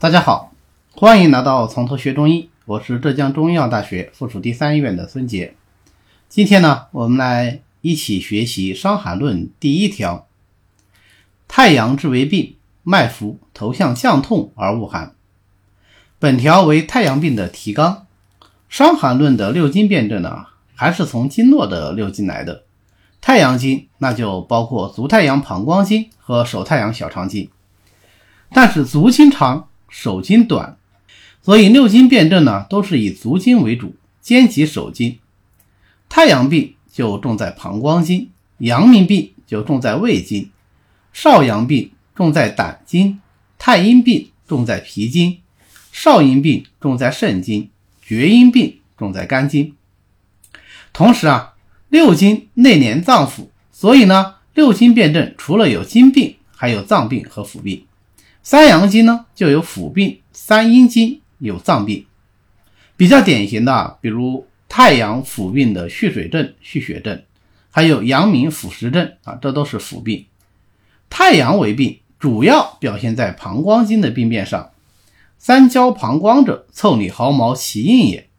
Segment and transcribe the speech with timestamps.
[0.00, 0.52] 大家好，
[0.92, 5.56] 欢迎来到从头学中医，我是浙江中医药大学附属第三医院的孙杰。
[6.28, 10.28] 今天呢，我们来一起学习《伤寒论》第一条：
[11.48, 15.16] 太阳之为病，脉浮，头项降痛而恶寒。
[16.20, 18.06] 本条为太阳病的提纲。
[18.68, 20.46] 《伤寒论》的六经辨证呢，
[20.76, 22.62] 还是从经络的六经来的。
[23.20, 27.50] 太阳经那就包括足太阳膀胱经和手太阳小肠经，
[28.52, 29.67] 但是足经长。
[29.88, 30.76] 手筋短，
[31.42, 35.18] 所以六经辨证呢都是以足经为主，兼及手筋。
[36.08, 40.50] 太阳病就重在膀胱经，阳明病就重在胃经，
[41.12, 43.20] 少阳病重在胆经，
[43.58, 45.38] 太阴病重在脾经，
[45.92, 47.70] 少阴病重在肾经，
[48.02, 49.74] 厥阴病重在肝经。
[50.92, 51.54] 同时啊，
[51.88, 57.84] 六经内连脏腑，所以呢，六经辨证除了有经病，还有脏病和腑病。
[58.50, 62.06] 三阳经呢就有腑病，三阴经有脏病。
[62.96, 67.22] 比较典型的，比如太阳腑病的蓄水症、蓄血症，
[67.70, 70.24] 还有阳明腑实症啊，这都是腑病。
[71.10, 74.70] 太阳为病，主要表现在膀胱经的病变上。
[75.36, 78.30] 三焦膀胱者，腠理毫毛其应也。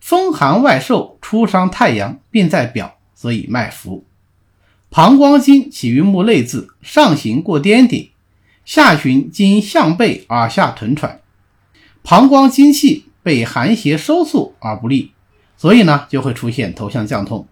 [0.00, 4.06] 风寒外受，初伤太阳，病在表，所以脉浮。
[4.88, 8.08] 膀胱经起于目内眦，上行过颠顶。
[8.68, 11.22] 下旬经项背而下臀喘，
[12.02, 15.12] 膀胱经气被寒邪收束而不利，
[15.56, 17.48] 所以呢就会出现头项降痛。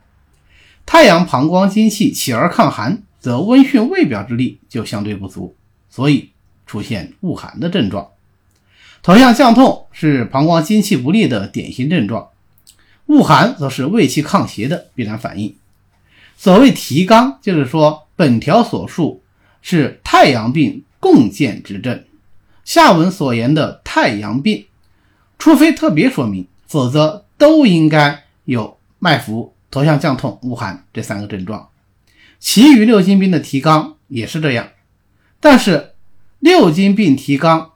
[0.84, 5.56] 太阳膀胱经气起而抗寒，则温煦胃表之力就相对不足，
[5.88, 6.32] 所以
[6.66, 8.08] 出现恶寒的症状。
[9.02, 12.28] 头项降痛是膀胱经气不利的典型症状，
[13.06, 15.56] 恶寒则是胃气抗邪的必然反应。
[16.36, 19.22] 所谓提纲，就是说本条所述
[19.66, 20.84] 是太阳病。
[20.98, 22.04] 共见之症，
[22.64, 24.66] 下文所言的太阳病，
[25.38, 31.68] 除非特别说明，否则都应该有脉浮、头项降痛、恶寒这三个症状。
[32.40, 34.70] 其余六经病的提纲也是这样，
[35.38, 35.92] 但是
[36.40, 37.70] 六经病提纲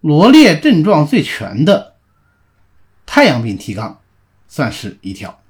[0.00, 1.94] 罗列症状最全的
[3.04, 4.00] 太阳病提纲，
[4.46, 5.40] 算是一条。